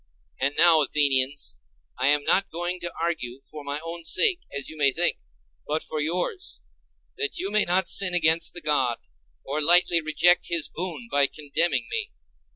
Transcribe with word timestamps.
And 0.39 0.55
now, 0.57 0.81
Athenians, 0.81 1.57
I 1.99 2.07
am 2.07 2.23
not 2.23 2.49
going 2.49 2.79
to 2.79 2.91
argue 2.99 3.39
for 3.43 3.63
my 3.63 3.79
own 3.81 4.03
sake, 4.03 4.39
as 4.51 4.67
you 4.67 4.75
may 4.75 4.91
think, 4.91 5.19
but 5.67 5.83
for 5.83 6.01
yours, 6.01 6.59
that 7.17 7.37
you 7.37 7.51
may 7.51 7.65
not 7.65 7.87
sin 7.87 8.15
against 8.15 8.55
the 8.55 8.61
God, 8.61 8.97
or 9.45 9.61
lightly 9.61 10.01
reject 10.01 10.47
his 10.47 10.69
boon 10.69 11.07
by 11.11 11.27
condemning 11.27 11.87
me. 11.91 12.09